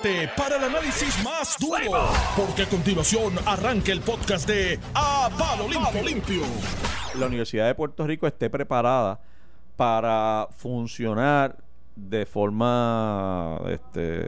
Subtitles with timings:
[0.00, 5.68] prepárate para el análisis más duro, porque a continuación arranca el podcast de A Palo
[5.68, 6.42] Limpio.
[7.18, 9.20] La Universidad de Puerto Rico esté preparada
[9.76, 11.56] para funcionar
[11.96, 14.26] de forma este,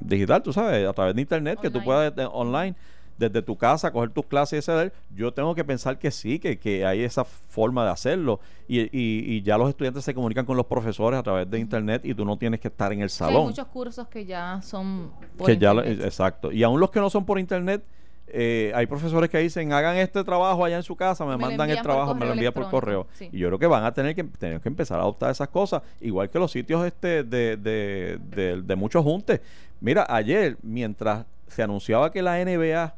[0.00, 2.74] digital, tú sabes, a través de internet, que tú puedas eh, online
[3.18, 6.58] desde tu casa coger tus clases y hacer, yo tengo que pensar que sí, que,
[6.58, 8.40] que hay esa forma de hacerlo.
[8.68, 12.02] Y, y, y, ya los estudiantes se comunican con los profesores a través de internet
[12.04, 13.42] y tú no tienes que estar en el salón.
[13.42, 16.52] hay muchos cursos que ya son por que Ya, exacto.
[16.52, 17.82] Y aún los que no son por internet,
[18.28, 21.80] eh, hay profesores que dicen hagan este trabajo allá en su casa, me, mandan el
[21.80, 23.06] trabajo, me lo envían por correo.
[23.20, 25.82] Y yo creo que van a tener que tener que empezar a adoptar esas cosas,
[26.00, 29.40] igual que los sitios este de, de, de, de muchos juntes.
[29.80, 32.94] Mira, ayer, mientras se anunciaba que la NBA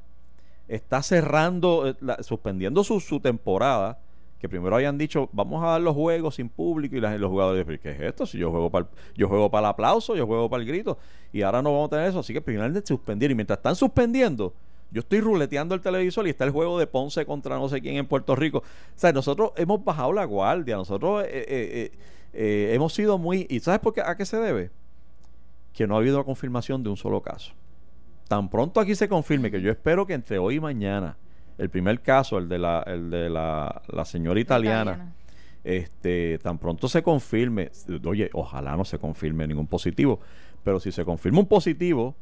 [0.68, 3.98] está cerrando, eh, suspendiendo su, temporada,
[4.38, 7.90] que primero habían dicho, vamos a dar los juegos sin público y los jugadores, ¿qué
[7.90, 8.26] es esto?
[8.26, 8.86] Si yo juego para
[9.16, 10.98] yo juego para el aplauso, yo juego para el grito,
[11.32, 13.32] y ahora no vamos a tener eso, así que finalmente suspendieron.
[13.32, 14.52] Y mientras están suspendiendo,
[14.90, 17.96] yo estoy ruleteando el televisor y está el juego de Ponce contra no sé quién
[17.96, 18.58] en Puerto Rico.
[18.58, 18.62] O
[18.94, 21.90] sea, nosotros hemos bajado la guardia, nosotros eh,
[22.32, 23.46] eh, hemos sido muy...
[23.50, 24.70] ¿Y sabes por qué, a qué se debe?
[25.72, 27.52] Que no ha habido confirmación de un solo caso.
[28.28, 31.16] Tan pronto aquí se confirme, que yo espero que entre hoy y mañana,
[31.56, 35.14] el primer caso, el de la, el de la, la señora italiana,
[35.64, 37.70] este, tan pronto se confirme,
[38.04, 40.20] oye, ojalá no se confirme ningún positivo,
[40.62, 42.14] pero si se confirma un positivo,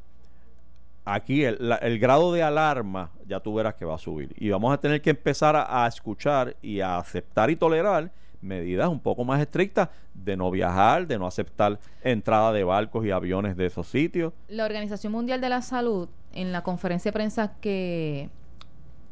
[1.04, 4.32] aquí el, el, grado de alarma ya tú verás que va a subir.
[4.38, 9.00] Y vamos a tener que empezar a escuchar y a aceptar y tolerar medidas un
[9.00, 9.88] poco más estrictas
[10.27, 14.34] de no viajar, de no aceptar entrada de barcos y aviones de esos sitios.
[14.48, 18.28] La Organización Mundial de la Salud, en la conferencia de prensa que,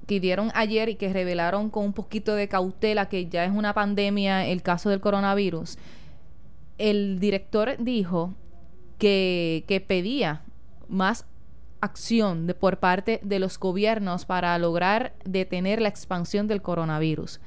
[0.06, 3.72] que dieron ayer y que revelaron con un poquito de cautela que ya es una
[3.72, 5.78] pandemia el caso del coronavirus,
[6.76, 8.34] el director dijo
[8.98, 10.42] que, que pedía
[10.88, 11.26] más
[11.80, 17.40] acción de, por parte de los gobiernos para lograr detener la expansión del coronavirus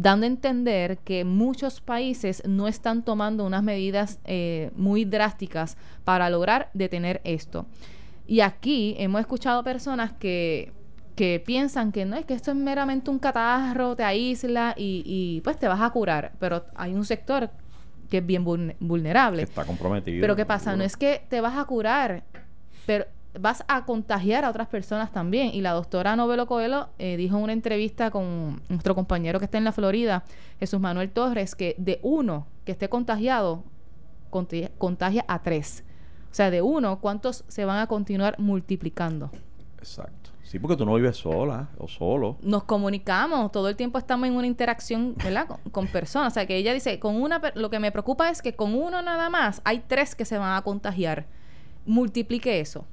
[0.00, 6.30] dando a entender que muchos países no están tomando unas medidas eh, muy drásticas para
[6.30, 7.66] lograr detener esto.
[8.26, 10.72] Y aquí hemos escuchado personas que,
[11.16, 15.42] que piensan que no es que esto es meramente un catarro, te aísla y, y
[15.42, 17.50] pues te vas a curar, pero hay un sector
[18.08, 19.42] que es bien vulnerable.
[19.42, 20.22] está comprometido.
[20.22, 20.76] Pero ¿qué pasa?
[20.76, 22.24] No es que te vas a curar,
[22.86, 23.04] pero
[23.38, 25.50] vas a contagiar a otras personas también.
[25.52, 29.58] Y la doctora Novelo Coelho eh, dijo en una entrevista con nuestro compañero que está
[29.58, 30.24] en la Florida,
[30.58, 33.64] Jesús Manuel Torres, que de uno que esté contagiado,
[34.30, 35.84] contagia, a tres.
[36.30, 39.30] O sea, de uno, ¿cuántos se van a continuar multiplicando?
[39.78, 40.30] Exacto.
[40.42, 42.36] Sí, porque tú no vives sola o solo.
[42.42, 45.46] Nos comunicamos, todo el tiempo estamos en una interacción, ¿verdad?
[45.46, 46.32] Con, con, personas.
[46.32, 49.00] O sea, que ella dice, con una, lo que me preocupa es que con uno
[49.00, 51.26] nada más hay tres que se van a contagiar.
[51.86, 52.84] Multiplique eso.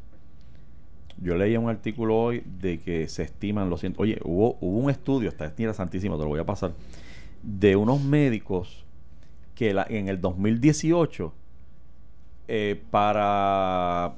[1.20, 4.02] Yo leía un artículo hoy de que se estiman los cientos.
[4.02, 6.74] Oye, hubo, hubo un estudio, está santísimo, te lo voy a pasar,
[7.42, 8.86] de unos médicos
[9.56, 11.34] que en el 2018,
[12.48, 14.14] eh, para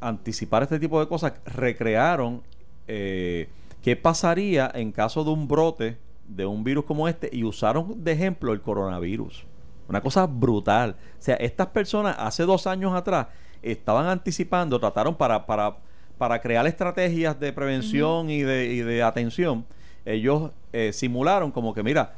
[0.00, 2.42] anticipar este tipo de cosas, recrearon
[2.88, 3.48] eh,
[3.82, 5.96] qué pasaría en caso de un brote
[6.26, 9.44] de un virus como este y usaron de ejemplo el coronavirus.
[9.88, 10.96] Una cosa brutal.
[11.18, 13.28] O sea, estas personas hace dos años atrás
[13.62, 15.46] estaban anticipando, trataron para
[16.18, 19.64] para crear estrategias de prevención y, de, y, de, atención,
[20.04, 22.14] ellos eh, simularon como que, mira,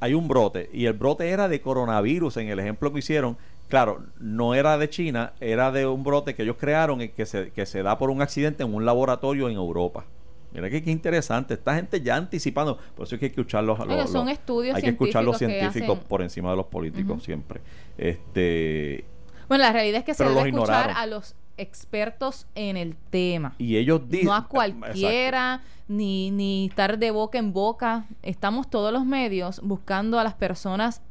[0.00, 3.36] hay un brote y el brote era de coronavirus en el ejemplo que hicieron.
[3.68, 7.50] Claro, no era de China, era de un brote que ellos crearon y que se,
[7.52, 10.04] que se da por un accidente en un laboratorio en Europa.
[10.52, 13.78] Mira que qué interesante, esta gente ya anticipando, por eso hay que escuchar los,
[14.10, 17.60] son estudios hay que escuchar los científicos por encima de los políticos siempre.
[17.96, 19.04] Este
[19.50, 23.54] bueno, la realidad es que se debe escuchar a los expertos en el tema.
[23.58, 24.26] Y ellos dicen...
[24.26, 28.06] No a cualquiera, ni, ni estar de boca en boca.
[28.22, 31.02] Estamos todos los medios buscando a las personas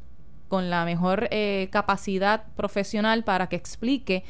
[0.47, 4.23] con la mejor eh, capacidad profesional para que explique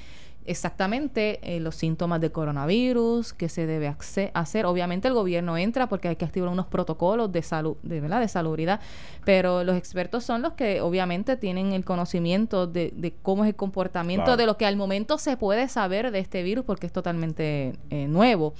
[0.49, 3.93] exactamente eh, los síntomas de coronavirus, qué se debe
[4.33, 4.65] hacer.
[4.65, 8.19] Obviamente el gobierno entra porque hay que activar unos protocolos de salud, de, ¿verdad?
[8.19, 8.79] de salubridad,
[9.25, 14.37] pero los expertos son los que obviamente tienen el conocimiento de, cómo es el comportamiento,
[14.37, 18.07] de lo que al momento se puede saber de este virus porque es totalmente eh,
[18.07, 18.55] nuevo.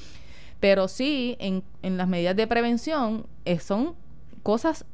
[0.59, 3.95] Pero sí, en, en las medidas de prevención eh, son
[4.43, 4.85] cosas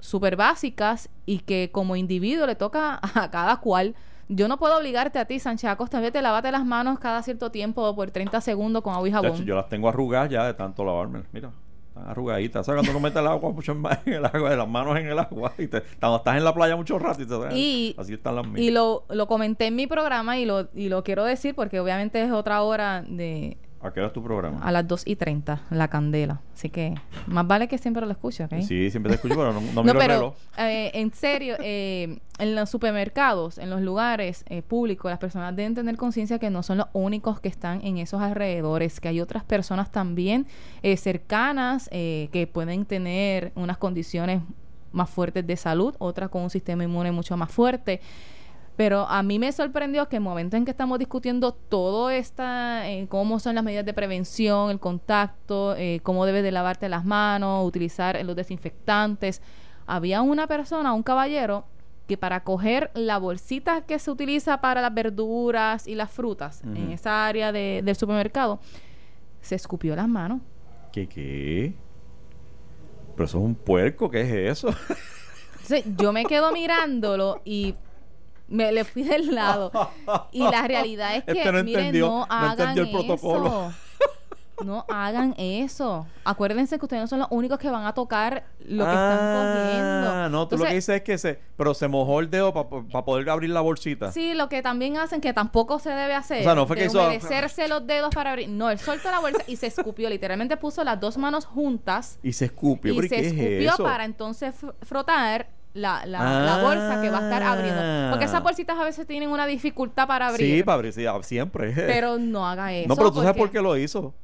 [0.00, 3.94] súper básicas y que como individuo le toca a cada cual
[4.28, 7.94] yo no puedo obligarte a ti, Sánchez Acosta, vete, lavate las manos cada cierto tiempo
[7.94, 9.44] por 30 segundos con agua y jabón.
[9.44, 11.22] yo las tengo arrugadas ya de tanto lavarme.
[11.32, 11.50] Mira,
[12.06, 12.66] arrugaditas.
[12.66, 12.80] ¿Sabes?
[12.80, 15.18] Cuando uno mete el agua mucho más en el agua, de las manos en el
[15.18, 17.22] agua, y te, cuando estás en la playa mucho rato,
[17.52, 18.60] y, así están las mías.
[18.60, 22.22] Y lo, lo comenté en mi programa y lo, y lo quiero decir porque obviamente
[22.22, 24.60] es otra hora de ¿A qué hora es tu programa?
[24.60, 26.40] A las 2 y 30, La Candela.
[26.52, 26.94] Así que
[27.26, 28.54] más vale que siempre lo escuche, ¿ok?
[28.62, 32.70] Sí, siempre te escucho, pero no, no, miro pero, eh, en serio, eh, en los
[32.70, 36.88] supermercados, en los lugares eh, públicos, las personas deben tener conciencia que no son los
[36.92, 40.46] únicos que están en esos alrededores, que hay otras personas también
[40.96, 44.42] cercanas que pueden tener unas condiciones
[44.92, 48.00] más fuertes de salud, otras con un sistema inmune mucho más fuerte.
[48.78, 52.88] Pero a mí me sorprendió que en el momento en que estamos discutiendo todo esta,
[52.88, 57.04] eh, cómo son las medidas de prevención, el contacto, eh, cómo debes de lavarte las
[57.04, 59.42] manos, utilizar los desinfectantes,
[59.84, 61.64] había una persona, un caballero,
[62.06, 66.92] que para coger la bolsita que se utiliza para las verduras y las frutas en
[66.92, 68.60] esa área del supermercado,
[69.40, 70.40] se escupió las manos.
[70.92, 71.74] ¿Qué qué?
[73.16, 74.72] Pero eso es un puerco, ¿qué es eso?
[75.96, 77.74] yo me quedo mirándolo y
[78.48, 79.70] me le fui del lado.
[80.32, 83.72] y la realidad es que, no miren, no hagan el eso.
[84.64, 86.06] No hagan eso.
[86.24, 89.64] Acuérdense que ustedes no son los únicos que van a tocar lo que están ah,
[89.64, 90.28] cogiendo.
[90.30, 93.30] No, tú lo que dices es que se, pero se mojó el dedo para poder
[93.30, 94.10] abrir la bolsita.
[94.10, 96.40] Sí, lo que también hacen que tampoco se debe hacer.
[96.40, 97.00] O sea, no fue que hizo.
[97.00, 98.48] Humedecerse los dedos para abrir.
[98.48, 100.08] No, él soltó la bolsa y se escupió.
[100.18, 102.18] Literalmente puso las dos manos juntas.
[102.22, 102.92] Y se escupió.
[102.94, 108.10] Y se escupió para entonces frotar la, la, bolsa que va a estar abriendo.
[108.10, 108.44] Porque esas ah.
[108.44, 110.56] bolsitas a veces tienen una dificultad para abrir.
[110.56, 111.72] Sí, para abrir, sí, ah, siempre.
[111.72, 112.88] Pero no haga eso.
[112.88, 114.14] No, pero tú sabes por qué lo hizo.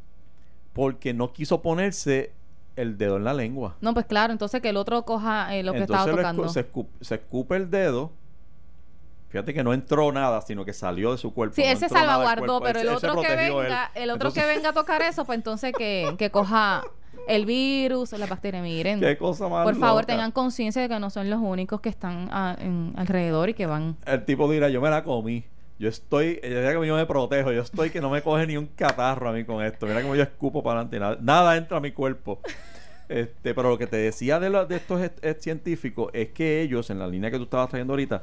[0.73, 2.33] Porque no quiso ponerse
[2.77, 3.77] el dedo en la lengua.
[3.81, 6.49] No, pues claro, entonces que el otro coja eh, lo que estaba tocando.
[6.49, 6.61] se,
[7.15, 8.12] escupe, el dedo.
[9.29, 11.56] Fíjate que no entró nada, sino que salió de su cuerpo.
[11.56, 15.25] Sí, ese salvaguardó, pero el otro que venga, el otro que venga a tocar eso,
[15.25, 16.85] pues entonces que, que coja
[17.29, 18.62] el virus, la bacteria.
[18.62, 21.88] Miren, Qué cosa más por favor, tengan conciencia de que no son los únicos que
[21.88, 22.29] están
[22.97, 23.97] alrededor y que van.
[24.06, 25.44] El tipo dirá, yo me la comí.
[25.79, 28.67] Yo estoy, ya que yo me protejo, yo estoy que no me coge ni un
[28.67, 29.87] catarro a mí con esto.
[29.87, 32.38] Mira cómo yo escupo para adelante, nada, entra a mi cuerpo.
[33.09, 35.00] Este, pero lo que te decía de, de estos
[35.41, 38.23] científicos es que ellos, en la línea que tú estabas trayendo ahorita,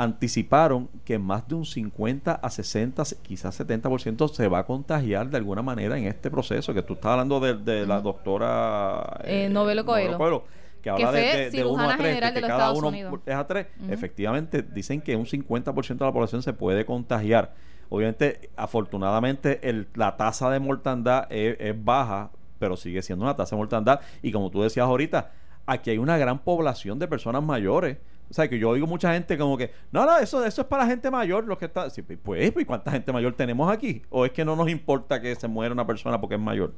[0.00, 5.36] anticiparon que más de un 50 a 60, quizás 70% se va a contagiar de
[5.36, 10.44] alguna manera en este proceso, que tú estás hablando de, la doctora eh, Novelo Coelho.
[10.80, 12.90] que habla de, de, 1 a 3, que cada uno
[13.26, 13.66] es a 3.
[13.90, 17.52] Efectivamente, dicen que un 50% de la población se puede contagiar.
[17.90, 23.54] Obviamente, afortunadamente, el, la tasa de mortandad es, es baja, pero sigue siendo una tasa
[23.54, 24.00] de mortandad.
[24.22, 25.32] Y como tú decías ahorita,
[25.66, 27.98] aquí hay una gran población de personas mayores
[28.30, 30.84] o sea, que yo oigo mucha gente como que, no, no, eso, eso es para
[30.84, 31.88] la gente mayor, los que está.
[32.22, 34.02] pues, pues, ¿cuánta gente mayor tenemos aquí?
[34.08, 36.72] ¿O es que no nos importa que se muera una persona porque es mayor?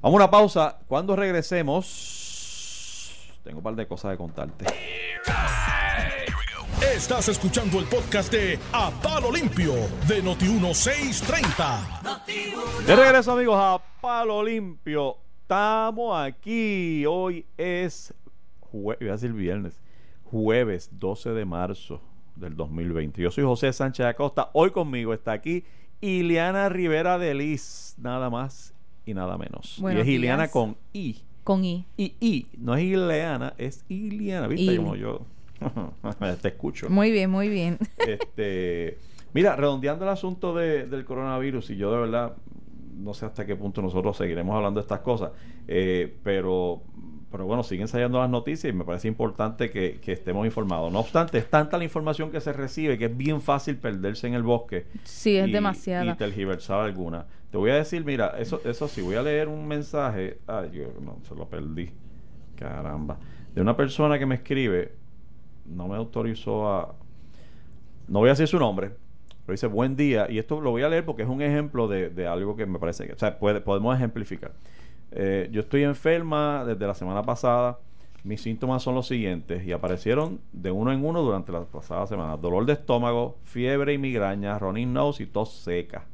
[0.00, 0.78] Vamos a una pausa.
[0.86, 4.66] Cuando regresemos, tengo un par de cosas de contarte.
[6.94, 9.74] Estás escuchando el podcast de A Palo Limpio
[10.06, 12.86] de Noti1630.
[12.86, 15.16] de regreso, amigos, a Palo Limpio.
[15.42, 17.04] Estamos aquí.
[17.06, 18.14] Hoy es
[18.60, 19.80] jueves, iba a decir viernes
[20.30, 22.00] jueves 12 de marzo
[22.36, 23.20] del 2020.
[23.20, 24.50] Yo soy José Sánchez Acosta.
[24.52, 25.64] Hoy conmigo está aquí
[26.00, 28.72] Ileana Rivera de Liz, nada más
[29.04, 29.80] y nada menos.
[29.80, 31.16] y es Ileana con I.
[31.42, 31.84] Con I.
[31.96, 34.76] Y I, no es Ileana, es Ileana, ¿viste?
[34.76, 35.22] Como yo
[36.40, 36.88] te escucho.
[36.88, 37.78] Muy bien, muy bien.
[37.98, 38.98] este,
[39.34, 42.36] mira, redondeando el asunto del coronavirus, y yo de verdad
[42.96, 45.32] no sé hasta qué punto nosotros seguiremos hablando de estas cosas,
[45.66, 46.82] eh, pero
[47.30, 50.92] pero bueno, siguen saliendo las noticias y me parece importante que, estemos informados.
[50.92, 54.34] No obstante, es tanta la información que se recibe que es bien fácil perderse en
[54.34, 54.86] el bosque.
[55.04, 56.10] Sí, es demasiado.
[56.10, 57.26] Y tergiversar alguna.
[57.50, 60.38] Te voy a decir, mira, eso, eso sí, voy a leer un mensaje.
[60.46, 61.90] Ay, yo no, se lo perdí.
[62.56, 63.18] Caramba.
[63.54, 64.92] De una persona que me escribe,
[65.66, 66.96] no me autorizó a.
[68.08, 68.90] No voy a decir su nombre,
[69.46, 70.26] pero dice buen día.
[70.28, 72.80] Y esto lo voy a leer porque es un ejemplo de, de algo que me
[72.80, 73.12] parece que.
[73.12, 74.52] O sea, puede, podemos ejemplificar.
[75.12, 77.78] Eh, yo estoy enferma desde la semana pasada.
[78.22, 82.36] Mis síntomas son los siguientes y aparecieron de uno en uno durante la pasada semana.
[82.36, 86.04] Dolor de estómago, fiebre y migraña, running nose y tos seca.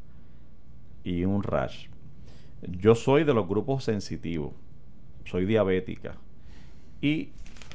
[1.03, 1.88] Y un rash.
[2.62, 4.53] Yo soy de los grupos sensitivos.
[5.25, 6.15] Soy diabética.
[7.00, 7.31] Y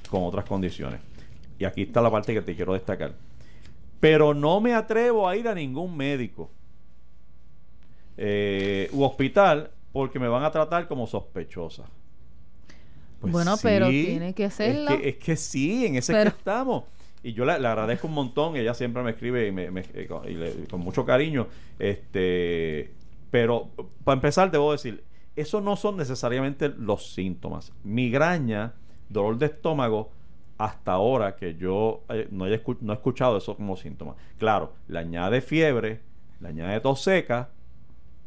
[0.09, 1.01] con otras condiciones.
[1.59, 3.13] Y aquí está la parte que te quiero destacar.
[3.99, 6.49] Pero no me atrevo a ir a ningún médico
[8.17, 11.85] eh, u hospital porque me van a tratar como sospechosa.
[13.19, 14.91] Pues bueno, pero tiene que hacerlo.
[14.91, 16.85] Es que, sí, en ese que estamos.
[17.23, 18.55] Y yo le, agradezco un montón.
[18.55, 19.83] Ella siempre me escribe y, me,
[20.69, 21.47] con, mucho cariño.
[21.77, 22.91] Este,
[23.29, 23.69] pero
[24.03, 25.03] para empezar, debo decir,
[25.35, 27.73] Esos no son necesariamente los síntomas.
[27.83, 28.73] Migraña,
[29.07, 30.11] dolor de estómago,
[30.57, 34.15] hasta ahora que yo eh, no, he escuchado eso como síntoma.
[34.39, 36.01] Claro, le añade fiebre,
[36.39, 37.49] le añade tos seca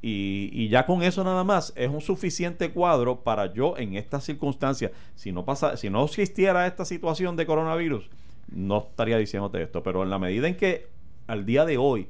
[0.06, 4.90] y, ya con eso nada más es un suficiente cuadro para yo en estas circunstancias,
[5.14, 8.10] si no pasa, si no existiera esta situación de coronavirus,
[8.52, 10.88] no estaría diciéndote esto, pero en la medida en que
[11.26, 12.06] al día de hoy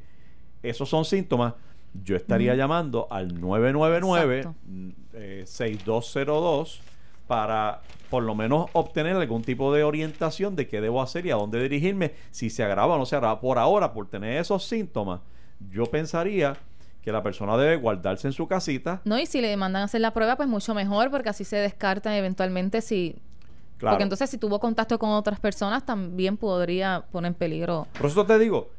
[0.64, 1.54] esos son síntomas,
[2.02, 4.48] yo estaría llamando al 999
[5.44, 6.80] 6202
[7.28, 11.36] para por lo menos obtener algún tipo de orientación de qué debo hacer y a
[11.36, 13.40] dónde dirigirme, si se agrava o no se agrava.
[13.40, 15.20] Por ahora, por tener esos síntomas,
[15.70, 16.56] yo pensaría
[17.04, 19.02] que la persona debe guardarse en su casita.
[19.04, 21.56] No, y si le mandan a hacer la prueba, pues mucho mejor, porque así se
[21.56, 23.16] descarta eventualmente si...
[23.76, 23.94] Claro.
[23.94, 27.86] Porque entonces si tuvo contacto con otras personas, también podría poner en peligro.
[27.98, 28.70] Por eso te digo,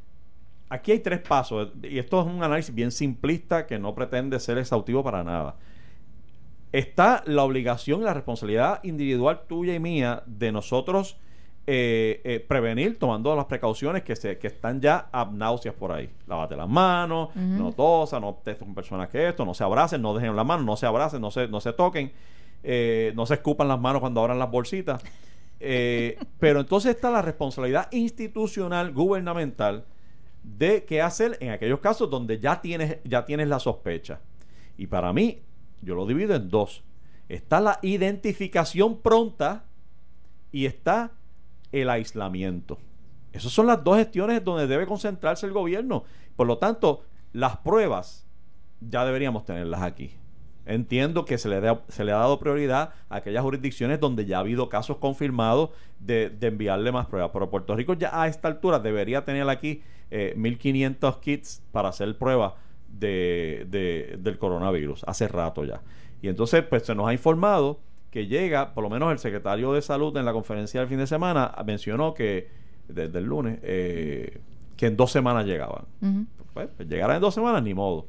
[0.69, 4.57] aquí hay tres pasos, y esto es un análisis bien simplista que no pretende ser
[4.57, 5.55] exhaustivo para nada
[6.79, 11.17] está la obligación, la responsabilidad individual tuya y mía de nosotros
[11.67, 16.07] eh, eh, prevenir tomando las precauciones que, se, que están ya abnáuseas por ahí.
[16.27, 20.13] Lávate las manos, no tosa, no estés con personas que esto, no se abracen, no
[20.13, 22.11] dejen la mano, no se abracen, no se, no se toquen,
[22.61, 25.01] eh, no se escupan las manos cuando abran las bolsitas.
[26.39, 29.85] pero entonces está la responsabilidad institucional, gubernamental,
[30.43, 34.19] de qué hacer en aquellos casos donde ya tienes, ya tienes la sospecha.
[34.77, 35.41] Y para mí,
[35.81, 36.83] yo lo divido en dos.
[37.27, 39.65] Está la identificación pronta
[40.51, 41.11] y está
[41.71, 42.77] el aislamiento.
[43.31, 46.05] Esas son las dos gestiones donde debe concentrarse el gobierno.
[46.35, 47.03] Por lo tanto,
[47.33, 48.25] las pruebas
[48.79, 50.11] ya deberíamos tenerlas aquí.
[50.65, 54.39] Entiendo que se le, se le ha dado prioridad a aquellas jurisdicciones donde ya ha
[54.39, 55.69] habido casos confirmados
[55.99, 57.31] de, enviarle más pruebas.
[57.33, 62.17] Pero Puerto Rico ya a esta altura debería tener aquí 1.500 eh, kits para hacer
[62.17, 62.53] pruebas
[62.87, 65.81] de, del coronavirus, hace rato ya.
[66.21, 67.79] Y entonces, pues se nos ha informado
[68.15, 71.05] que llega, por lo menos el secretario de salud en la conferencia del fin de
[71.05, 72.47] semana mencionó que
[72.87, 74.39] desde el lunes, eh,
[74.77, 75.83] que en dos semanas llegaban.
[76.53, 78.07] pues, pues llegarán en dos semanas, ni modo.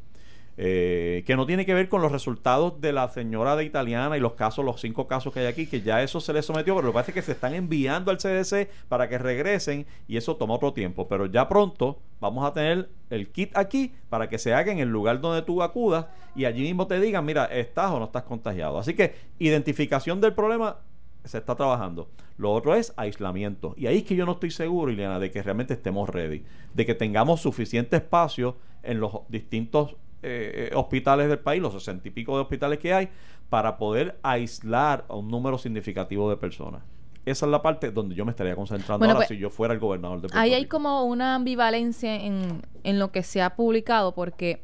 [0.59, 4.21] Eh, que no tiene que ver con los resultados de la señora de italiana y
[4.21, 6.87] los casos, los cinco casos que hay aquí, que ya eso se le sometió, pero
[6.87, 10.37] lo que pasa es que se están enviando al CDC para que regresen y eso
[10.37, 11.09] toma otro tiempo.
[11.09, 14.89] Pero ya pronto vamos a tener el kit aquí para que se haga en el
[14.89, 18.79] lugar donde tú acudas y allí mismo te digan, mira, estás o no estás contagiado.
[18.79, 20.79] Así que identificación del problema
[21.25, 22.09] se está trabajando.
[22.39, 23.75] Lo otro es aislamiento.
[23.77, 26.87] Y ahí es que yo no estoy seguro, Ileana, de que realmente estemos ready, de
[26.87, 29.97] que tengamos suficiente espacio en los distintos
[30.27, 33.09] eh, hospitales del país, los sesenta y pico de hospitales que hay,
[33.49, 36.83] para poder aislar a un número significativo de personas.
[37.25, 39.81] Esa es la parte donde yo me estaría concentrando ahora pues, si yo fuera el
[39.81, 44.15] gobernador de Puerto Ahí hay como una ambivalencia en, en lo que se ha publicado,
[44.15, 44.63] porque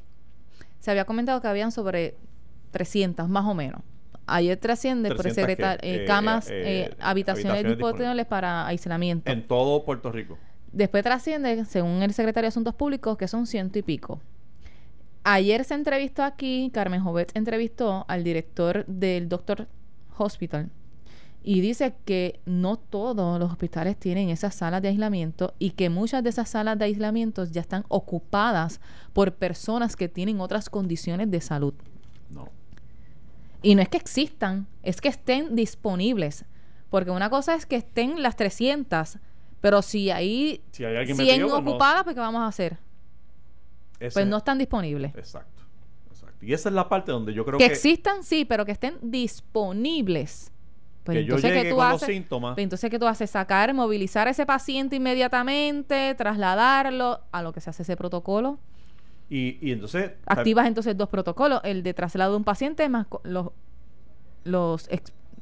[0.78, 2.16] se había comentado que habían sobre
[2.70, 3.82] 300 más o menos.
[4.26, 9.30] Ayer trasciende por secretario eh, camas, eh, habitaciones, disponibles para aislamiento.
[9.30, 10.38] En todo Puerto Rico.
[10.72, 14.20] Después trasciende, según el secretario de Asuntos Públicos, que son ciento y pico.
[15.24, 19.68] Ayer se entrevistó aquí, Carmen Jovet entrevistó al director del Doctor
[20.18, 20.70] Hospital
[21.44, 26.22] y dice que no todos los hospitales tienen esas salas de aislamiento y que muchas
[26.22, 28.80] de esas salas de aislamiento ya están ocupadas
[29.12, 31.74] por personas que tienen otras condiciones de salud.
[32.30, 32.48] No.
[33.60, 36.44] Y no es que existan, es que estén disponibles.
[36.90, 39.18] Porque una cosa es que estén las 300,
[39.60, 42.76] pero si hay, si hay 100 pues ocupadas, pues ¿qué vamos a hacer?
[44.12, 45.14] Pues no están disponibles.
[45.14, 45.62] Exacto,
[46.10, 46.44] exacto.
[46.44, 47.66] Y esa es la parte donde yo creo que...
[47.66, 50.52] Que existan, sí, pero que estén disponibles.
[51.04, 52.54] Pues entonces que tú haces, síntomas.
[52.54, 57.60] Pues entonces que tú haces sacar, movilizar a ese paciente inmediatamente, trasladarlo a lo que
[57.60, 58.58] se hace ese protocolo.
[59.28, 63.48] Y, y entonces activas entonces dos protocolos, el de traslado de un paciente más los
[64.44, 64.88] los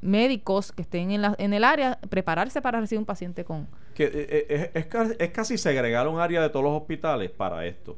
[0.03, 4.05] médicos que estén en, la, en el área prepararse para recibir un paciente con que
[4.05, 7.97] eh, eh, es, es, es casi segregar un área de todos los hospitales para esto.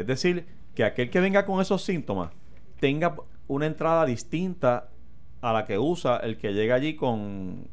[0.00, 2.30] Es decir, que aquel que venga con esos síntomas
[2.80, 3.14] tenga
[3.48, 4.88] una entrada distinta
[5.42, 7.68] a la que usa el que llega allí con,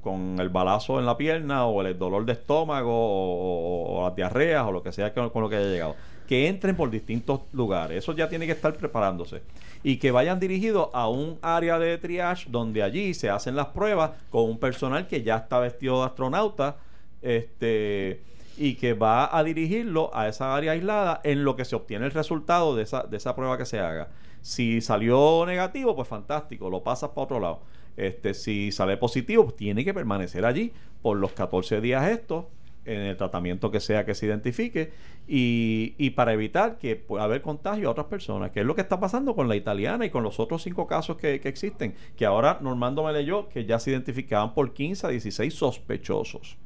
[0.00, 4.72] con el balazo en la pierna o el dolor de estómago o, las diarreas o
[4.72, 5.96] lo que sea con, lo que haya llegado.
[6.26, 7.98] Que entren por distintos lugares.
[7.98, 9.42] Eso ya tiene que estar preparándose.
[9.82, 14.12] Y que vayan dirigidos a un área de triage donde allí se hacen las pruebas
[14.30, 16.76] con un personal que ya está vestido de astronauta.
[17.20, 18.22] Este
[18.62, 22.10] y que va a dirigirlo a esa área aislada en lo que se obtiene el
[22.10, 24.10] resultado de esa, de esa prueba que se haga.
[24.42, 27.62] Si salió negativo, pues fantástico, lo pasas para otro lado.
[27.96, 32.44] Este, si sale positivo, pues tiene que permanecer allí por los 14 días estos
[32.84, 34.92] en el tratamiento que sea que se identifique
[35.26, 39.00] y, para evitar que pueda haber contagio a otras personas, que es lo que está
[39.00, 43.04] pasando con la italiana y con los otros cinco casos que, existen, que ahora Normando
[43.04, 46.58] me leyó que ya se identificaban por 15 a 16 sospechosos.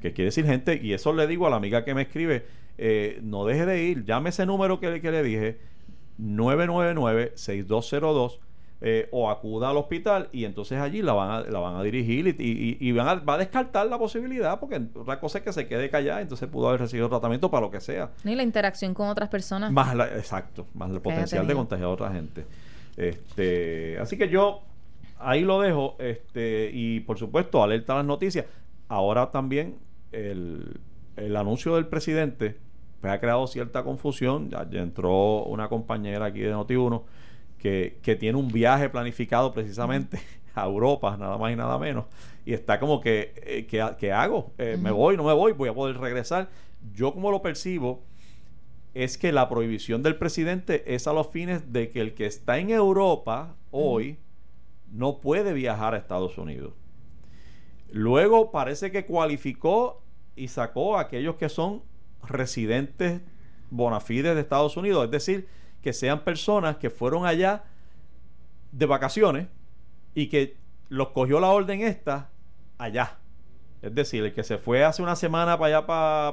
[0.00, 3.20] Que quiere decir gente, y eso le digo a la amiga que me escribe, eh,
[3.22, 5.58] no deje de ir, llame ese número que, que le dije,
[6.20, 8.38] 999-6202
[8.86, 12.36] eh, o acuda al hospital y entonces allí la van a, la van a dirigir
[12.38, 15.88] y, van a, va a descartar la posibilidad porque otra cosa es que se quede
[15.88, 18.10] callada entonces pudo haber recibido tratamiento para lo que sea.
[18.24, 19.72] Y la interacción con otras personas.
[19.72, 22.44] Más la, exacto, más el potencial de contagiar a otra gente.
[22.96, 24.62] Este, así que yo
[25.18, 28.46] ahí lo dejo este y por supuesto alerta a las noticias.
[28.88, 29.76] Ahora también
[30.12, 30.80] el,
[31.16, 32.56] el anuncio del presidente
[33.00, 34.50] pues, ha creado cierta confusión.
[34.50, 37.02] Ya, entró una compañera aquí de Noti1
[37.58, 40.18] que, que, tiene un viaje planificado precisamente
[40.54, 42.06] a Europa, nada más y nada menos.
[42.46, 44.52] Y está como que, eh, ¿qué, hago?
[44.58, 45.16] Eh, ¿Me voy?
[45.16, 45.52] ¿No me voy?
[45.52, 46.48] ¿Voy a poder regresar?
[46.94, 48.02] Yo como lo percibo
[48.92, 52.58] es que la prohibición del presidente es a los fines de que el que está
[52.58, 54.18] en Europa hoy
[54.92, 56.72] no puede viajar a Estados Unidos.
[57.94, 60.02] Luego parece que cualificó
[60.34, 61.84] y sacó a aquellos que son
[62.24, 63.20] residentes
[63.70, 65.46] bona de Estados Unidos, es decir,
[65.80, 67.62] que sean personas que fueron allá
[68.72, 69.46] de vacaciones
[70.12, 70.56] y que
[70.88, 72.30] los cogió la orden esta
[72.78, 73.18] allá.
[73.80, 75.86] Es decir, el que se fue hace una semana para allá,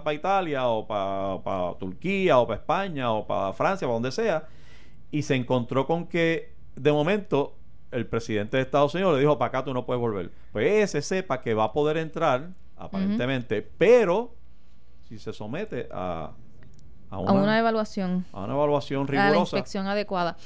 [0.04, 4.48] para, Italia, o para, Turquía, o para España, o para Francia, para donde sea,
[5.12, 7.56] y se encontró con que de momento
[7.92, 10.32] el presidente de Estados Unidos le dijo, para acá tú no puedes volver.
[10.52, 14.34] Pues ese sepa que va a poder entrar, aparentemente, pero
[15.08, 16.32] si se somete a,
[17.10, 18.26] a, una, evaluación.
[18.32, 19.30] A una evaluación rigurosa.
[19.30, 20.38] A la inspección adecuada.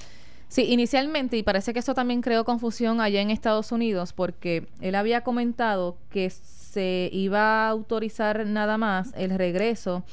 [0.48, 4.96] Sí, inicialmente, y parece que esto también creó confusión allá en Estados Unidos, porque él
[4.96, 10.04] había comentado que se iba a autorizar nada más el regreso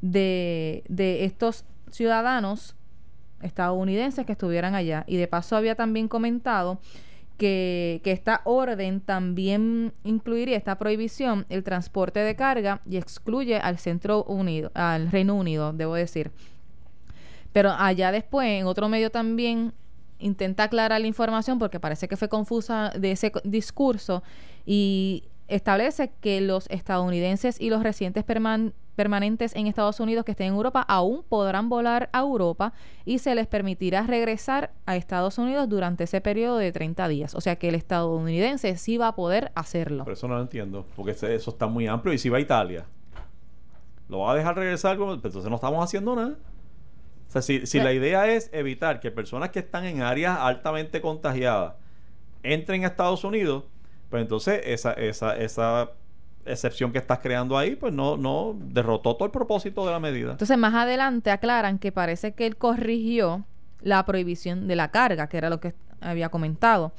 [0.00, 2.76] de, de estos ciudadanos
[3.42, 5.04] estadounidenses que estuvieran allá.
[5.06, 6.80] Y de paso había también comentado
[7.40, 14.24] que, esta orden también incluiría esta prohibición el transporte de carga y excluye al Centro
[14.24, 16.30] Unido, al Reino Unido, debo decir.
[17.52, 19.72] Pero allá después, en otro medio también
[20.18, 24.22] intenta aclarar la información porque parece que fue confusa de ese discurso
[24.66, 30.48] y establece que los estadounidenses y los residentes permanentes permanentes en Estados Unidos que estén
[30.48, 32.72] en Europa aún podrán volar a Europa
[33.04, 37.34] y se les permitirá regresar a Estados Unidos durante ese periodo de 30 días.
[37.34, 40.04] O sea que el estadounidense sí va a poder hacerlo.
[40.04, 42.12] Por eso no lo entiendo, porque eso está muy amplio.
[42.12, 42.84] ¿Y si va a Italia?
[44.08, 44.96] ¿Lo va a dejar regresar?
[44.96, 46.36] Pues entonces no estamos haciendo nada.
[47.28, 51.00] O sea, si, si la idea es evitar que personas que están en áreas altamente
[51.00, 51.74] contagiadas
[52.42, 53.64] entren a Estados Unidos,
[54.08, 55.92] pues entonces esa, esa, esa
[56.44, 60.32] excepción que estás creando ahí, pues no, no derrotó todo el propósito de la medida.
[60.32, 63.44] Entonces, más adelante aclaran que parece que él corrigió
[63.82, 66.92] la prohibición de la carga, que era lo que había comentado.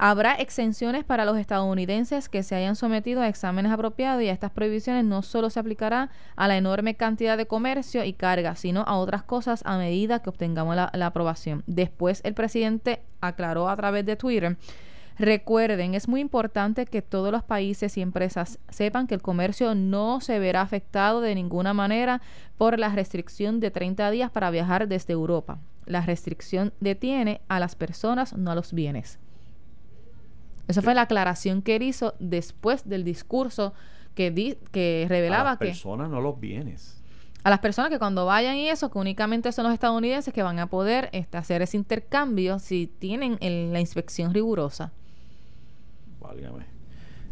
[0.00, 4.52] Habrá exenciones para los estadounidenses que se hayan sometido a exámenes apropiados y a estas
[4.52, 8.96] prohibiciones no solo se aplicará a la enorme cantidad de comercio y carga, sino a
[8.96, 11.64] otras cosas a medida que obtengamos la, la aprobación.
[11.66, 14.56] Después el presidente aclaró a través de Twitter
[15.18, 20.20] Recuerden, es muy importante que todos los países y empresas sepan que el comercio no
[20.20, 22.22] se verá afectado de ninguna manera
[22.56, 25.58] por la restricción de 30 días para viajar desde Europa.
[25.86, 29.18] La restricción detiene a las personas, no a los bienes.
[30.68, 33.72] Esa fue la aclaración que él hizo después del discurso
[34.14, 35.64] que, di que revelaba que...
[35.64, 37.02] A las personas, no los bienes.
[37.42, 40.58] A las personas que cuando vayan y eso, que únicamente son los estadounidenses que van
[40.58, 43.38] a poder este, hacer ese intercambio si tienen
[43.72, 44.92] la inspección rigurosa.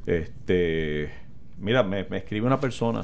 [0.06, 1.10] Este,
[1.58, 3.02] mira, me, escribe una persona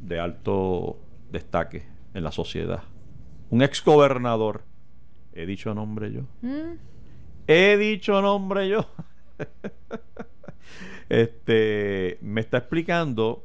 [0.00, 0.98] de alto
[1.30, 1.84] destaque
[2.14, 2.82] en la sociedad.
[3.50, 4.62] Un ex gobernador.
[5.32, 6.22] He dicho nombre yo.
[6.42, 6.78] Mm.
[7.46, 8.86] He dicho nombre yo.
[11.08, 13.44] este, me está explicando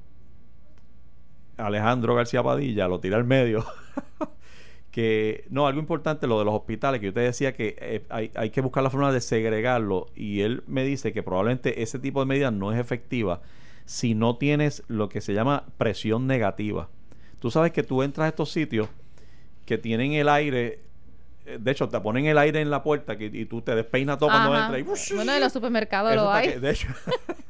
[1.57, 3.65] Alejandro García Padilla, lo tira al medio.
[4.93, 8.51] que no, algo importante, lo de los hospitales, que usted decía que eh, hay, hay,
[8.51, 12.27] que buscar la forma de segregarlo y él me dice que probablemente ese tipo de
[12.27, 13.41] medida no es efectiva
[13.86, 16.89] si no tienes lo que se llama presión negativa.
[17.39, 18.88] Tú sabes que tú entras a estos sitios
[19.65, 20.82] que tienen el aire
[21.45, 24.29] eh, de hecho, te ponen el aire en la puerta y tú te despeinas todo
[24.29, 24.79] cuando entras.
[24.79, 26.60] Y, bueno, en los supermercados lo hay.
[26.60, 26.88] de hecho,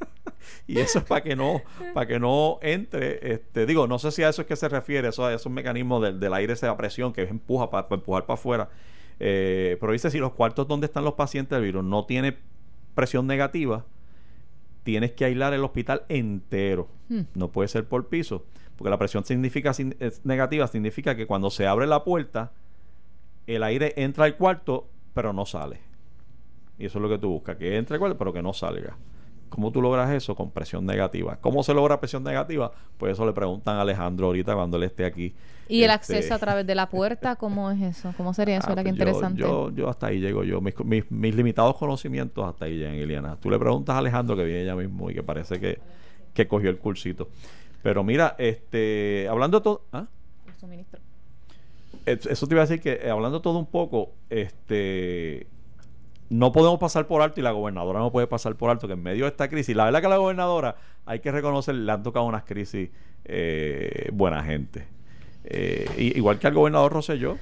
[0.67, 1.61] y eso es para que no
[1.93, 5.09] para que no entre este digo no sé si a eso es que se refiere
[5.09, 8.69] eso a esos mecanismos del, del aire esa presión que empuja para, empujar para afuera
[9.19, 12.37] eh, pero dice si los cuartos donde están los pacientes del virus no tiene
[12.95, 13.85] presión negativa
[14.83, 16.87] tienes que aislar el hospital entero.
[17.09, 17.21] Hmm.
[17.33, 18.45] No puede ser por piso,
[18.77, 19.71] porque la presión significa
[20.23, 22.51] negativa significa que cuando se abre la puerta,
[23.47, 25.79] el aire entra al cuarto, pero no sale.
[26.77, 28.97] Y eso es lo que tú buscas, que entre al cuarto, pero que no salga.
[29.53, 30.33] ¿Cómo tú logras eso?
[30.33, 31.37] Con presión negativa.
[31.39, 32.71] ¿Cómo se logra presión negativa?
[32.97, 35.35] Pues eso le preguntan a Alejandro ahorita cuando él esté aquí.
[35.67, 37.35] ¿Y el este, acceso a través de la puerta?
[37.35, 38.15] ¿Cómo es eso?
[38.17, 38.71] ¿Cómo sería eso?
[38.71, 39.39] Ah, pues interesante.
[39.39, 40.59] Yo, yo, hasta ahí llego yo.
[40.59, 40.73] Mis,
[41.11, 43.35] mis, limitados conocimientos hasta ahí llegan, Eliana.
[43.35, 45.77] Tú le preguntas a Alejandro que viene ella mismo y que parece que,
[46.33, 47.29] que cogió el cursito.
[47.83, 49.83] Pero mira, este, hablando de todo...
[49.91, 50.07] ¿ah?
[52.07, 55.45] Eso te iba a decir que, eh, hablando todo un poco, este
[56.29, 59.03] no podemos pasar por alto y la gobernadora no puede pasar por alto que en
[59.03, 62.25] medio de esta crisis, la verdad que la gobernadora hay que reconocer, le han tocado
[62.25, 62.89] unas crisis
[63.25, 64.85] eh, buena gente.
[65.43, 67.37] Eh, igual que al gobernador Rosselló,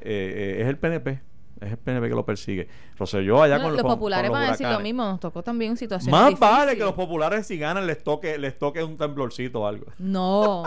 [0.00, 1.20] eh, es el PNP.
[1.64, 2.68] Es el PNP que lo persigue.
[2.98, 5.04] Rosselló allá con los populares van a decir lo mismo.
[5.04, 8.82] Nos tocó también situaciones Más vale que los populares si ganan les toque, les toque
[8.82, 9.86] un temblorcito o algo.
[9.98, 10.64] No,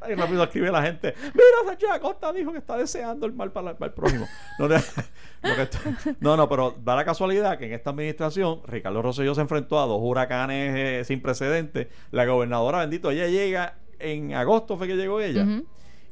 [0.00, 1.14] Ahí rápido escribe la gente.
[1.22, 4.26] Mira, Sánchez Acosta dijo que está deseando el mal para, el prójimo.
[6.20, 9.86] No, no, pero da la casualidad que en esta administración Ricardo Rosselló se enfrentó a
[9.86, 11.88] dos huracanes eh, sin precedentes.
[12.12, 15.44] La gobernadora, bendito, ella llega en agosto, fue que llegó ella.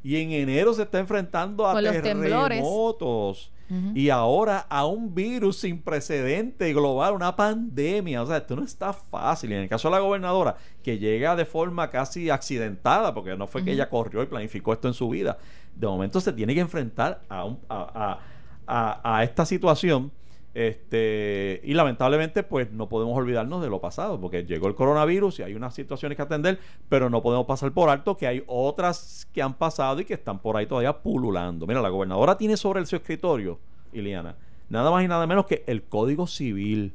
[0.02, 3.52] Y en enero se está enfrentando a terremotos.
[3.94, 8.20] Y ahora a un virus sin precedente global, una pandemia.
[8.22, 9.52] O sea, esto no está fácil.
[9.52, 13.46] Y en el caso de la gobernadora, que llega de forma casi accidentada, porque no
[13.46, 15.38] fue que ella corrió y planificó esto en su vida,
[15.76, 18.18] de momento se tiene que enfrentar a, un, a,
[18.66, 20.10] a, a esta situación
[20.52, 25.42] este, y lamentablemente, pues no podemos olvidarnos de lo pasado, porque llegó el coronavirus y
[25.44, 26.58] hay unas situaciones que atender,
[26.88, 30.40] pero no podemos pasar por alto que hay otras que han pasado y que están
[30.40, 31.66] por ahí todavía pululando.
[31.66, 33.60] Mira, la gobernadora tiene sobre el su escritorio,
[33.92, 34.36] Iliana,
[34.68, 36.94] nada más y nada menos que el Código Civil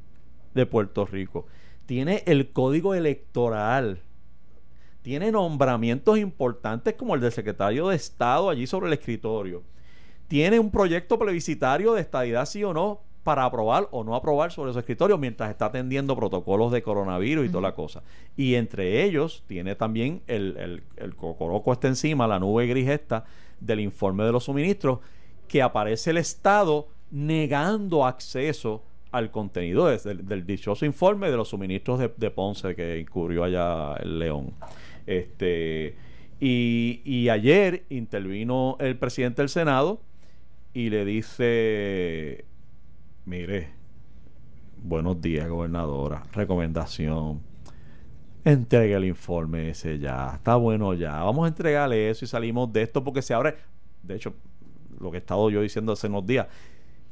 [0.53, 1.45] de Puerto Rico.
[1.85, 4.01] Tiene el Código Electoral.
[5.01, 9.63] Tiene nombramientos importantes como el del secretario de Estado allí sobre el escritorio.
[10.27, 14.71] Tiene un proyecto plebiscitario de estadidad, sí o no, para aprobar o no aprobar sobre
[14.71, 18.03] su escritorio mientras está atendiendo protocolos de coronavirus y toda la cosa.
[18.37, 23.25] Y entre ellos tiene también el, el, el cocoroco está encima, la nube gris esta
[23.59, 24.99] del informe de los suministros,
[25.47, 32.29] que aparece el Estado negando acceso al contenido del, dichoso informe de los suministros de,
[32.29, 34.53] Ponce que incurrió allá el León.
[35.07, 35.95] Este,
[36.39, 39.99] y, y ayer intervino el presidente del Senado
[40.75, 42.45] y le dice
[43.25, 43.69] Mire,
[44.83, 46.27] buenos días, gobernadora.
[46.31, 47.41] Recomendación.
[48.43, 50.33] Entregue el informe ese ya.
[50.35, 51.23] Está bueno ya.
[51.23, 53.55] Vamos a entregarle eso y salimos de esto porque se abre.
[54.03, 54.35] De hecho,
[54.99, 56.45] lo que he estado yo diciendo hace unos días.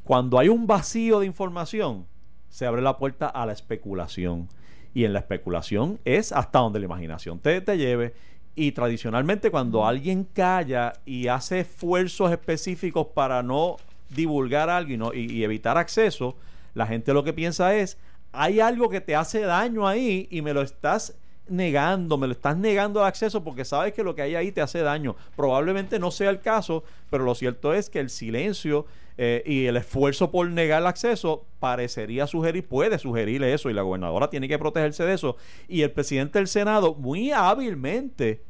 [0.04, 2.06] Cuando hay un vacío de información,
[2.47, 4.49] se abre la puerta a la especulación.
[4.93, 8.13] Y en la especulación es hasta donde la imaginación te, te lleve.
[8.54, 13.78] Y tradicionalmente cuando alguien calla y hace esfuerzos específicos para no
[14.15, 16.38] divulgar algo y, evitar acceso,
[16.73, 17.97] la gente lo que piensa es,
[18.32, 21.15] hay algo que te hace daño ahí y me lo estás
[21.47, 24.62] negando, me lo estás negando el acceso porque sabes que lo que hay ahí te
[24.62, 25.15] hace daño.
[25.36, 28.86] Probablemente no sea el caso, pero lo cierto es que el silencio
[29.17, 33.84] eh, y el esfuerzo por negar el acceso parecería sugerir, puede sugerir eso y la
[33.84, 35.38] gobernadora tiene que protegerse de eso.
[35.67, 38.43] Y el presidente del Senado muy hábilmente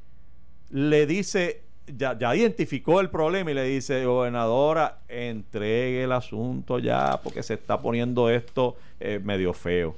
[0.69, 7.43] le dice, ya, identificó el problema y le dice, gobernadora, entregue el asunto ya porque
[7.43, 9.95] se está poniendo esto eh, medio feo.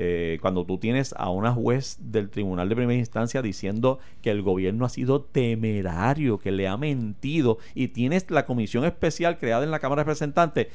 [0.00, 4.42] Eh, cuando tú tienes a una juez del Tribunal de Primera Instancia diciendo que el
[4.42, 9.72] gobierno ha sido temerario, que le ha mentido, y tienes la comisión especial creada en
[9.72, 10.68] la Cámara de Representantes,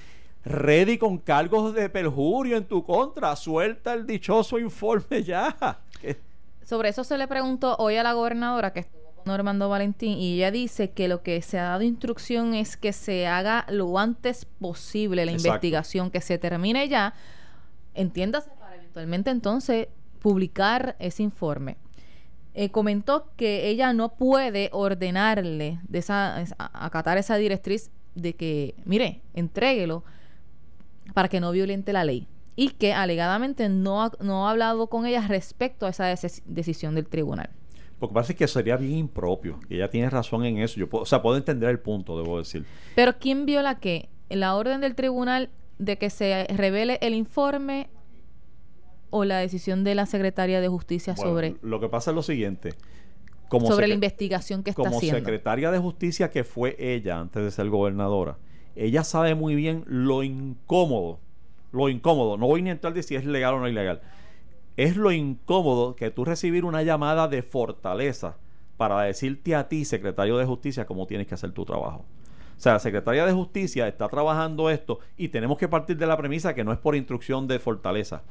[0.43, 5.79] ready con cargos de perjurio en tu contra, suelta el dichoso informe ya.
[6.65, 8.81] Sobre eso se le preguntó hoy a la gobernadora que
[9.25, 13.27] Normando Valentín y ella dice que lo que se ha dado instrucción es que se
[13.27, 17.13] haga lo antes posible la investigación, que se termine ya,
[17.93, 19.87] entiéndase para eventualmente entonces
[20.19, 21.77] publicar ese informe.
[22.55, 29.21] Eh, comentó que ella no puede ordenarle de esa, acatar esa directriz de que, mire,
[29.33, 30.03] entréguelo
[31.13, 35.25] para que no violente la ley y que alegadamente no no ha hablado con ella
[35.27, 36.05] respecto a esa
[36.45, 37.49] decisión del tribunal.
[38.01, 39.59] Lo que pasa es que sería bien impropio.
[39.69, 40.79] Y ella tiene razón en eso.
[40.79, 42.65] Yo o sea, puedo entender el punto, debo decir.
[42.95, 44.09] Pero ¿quién viola qué?
[44.29, 47.89] ¿La orden del tribunal de que se revele el informe
[49.09, 51.55] o la decisión de la secretaria de justicia sobre...
[51.61, 52.73] Lo que pasa es lo siguiente.
[53.47, 54.99] Como sobre la investigación que está haciendo.
[54.99, 58.37] Como secretaria de justicia que fue ella antes de ser gobernadora,
[58.75, 61.19] ella sabe muy bien lo incómodo
[61.73, 63.99] lo incómodo, no voy ni a entrar de si es legal o no ilegal,
[64.77, 68.37] es lo incómodo que tú recibir una llamada de fortaleza
[68.77, 72.05] para decirte a ti, secretario de justicia, cómo tienes que hacer tu trabajo.
[72.57, 76.17] O sea, la Secretaría de Justicia está trabajando esto y tenemos que partir de la
[76.17, 78.23] premisa que no es por instrucción de fortaleza,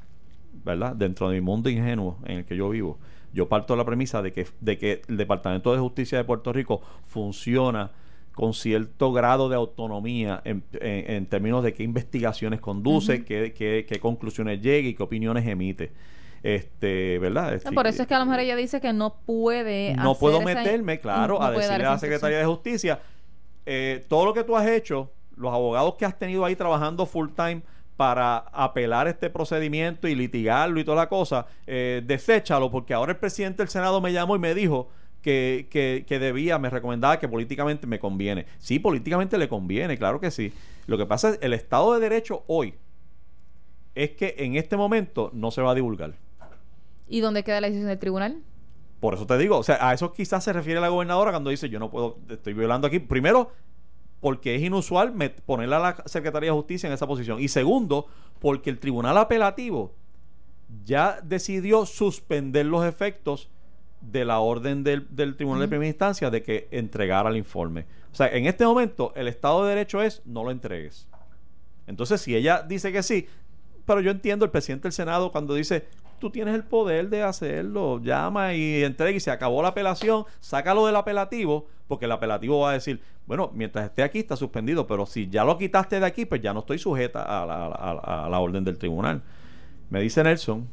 [0.64, 0.96] ¿verdad?
[0.96, 2.98] Dentro de mi mundo ingenuo en el que yo vivo,
[3.32, 6.52] yo parto de la premisa de que, de que el Departamento de Justicia de Puerto
[6.52, 7.90] Rico funciona
[8.34, 14.62] con cierto grado de autonomía en, en, términos de qué investigaciones conduce, qué, qué, conclusiones
[14.62, 15.92] llega y qué opiniones emite
[16.42, 17.60] este, ¿verdad?
[17.72, 19.94] por eso es que a lo mejor ella dice que no puede.
[19.94, 23.00] No puedo meterme, claro, a decirle a la Secretaría de Justicia,
[23.64, 27.28] eh, todo lo que tú has hecho, los abogados que has tenido ahí trabajando full
[27.36, 27.62] time
[27.96, 33.18] para apelar este procedimiento y litigarlo y toda la cosa, eh, deséchalo, porque ahora el
[33.18, 34.88] presidente del Senado me llamó y me dijo
[35.20, 38.46] que, que, que, debía, me recomendaba que políticamente me conviene.
[38.58, 40.52] Sí, políticamente le conviene, claro que sí.
[40.86, 42.74] Lo que pasa es el Estado de Derecho hoy
[43.94, 46.14] es que en este momento no se va a divulgar.
[47.08, 48.42] ¿Y dónde queda la decisión del tribunal?
[49.00, 51.68] Por eso te digo, o sea, a eso quizás se refiere la gobernadora cuando dice
[51.68, 53.00] yo no puedo, estoy violando aquí.
[53.00, 53.50] Primero,
[54.20, 55.12] porque es inusual
[55.44, 57.40] poner a la Secretaría de Justicia en esa posición.
[57.40, 58.06] Y segundo,
[58.38, 59.94] porque el tribunal apelativo
[60.84, 63.50] ya decidió suspender los efectos
[64.00, 67.86] de la orden del, Tribunal de Primera Instancia de que entregara el informe.
[68.12, 71.08] O sea, en este momento el Estado de Derecho es no lo entregues.
[71.86, 73.26] Entonces, si ella dice que sí,
[73.84, 75.86] pero yo entiendo el presidente del Senado cuando dice
[76.22, 78.00] tú tienes el poder de hacerlo.
[78.00, 82.70] Llama y entrega y se acabó la apelación, sácalo del apelativo, porque el apelativo va
[82.70, 86.24] a decir, bueno, mientras esté aquí está suspendido, pero si ya lo quitaste de aquí,
[86.24, 89.20] pues ya no estoy sujeta a la, orden del tribunal.
[89.90, 90.68] Me dice Nelson,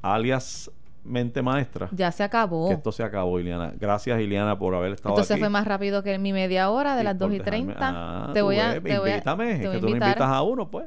[0.00, 0.70] alias
[1.02, 1.88] mente maestra.
[1.90, 2.68] Ya se acabó.
[2.68, 3.74] Que esto se acabó, Iliana.
[3.80, 7.18] Gracias, Iliana, por haber estado Entonces fue más rápido que mi media hora de las
[7.18, 7.74] 2 y 30.
[7.80, 10.70] Ah, te, voy a, te voy a, invítame, es que tú me invitas a uno,
[10.70, 10.86] pues.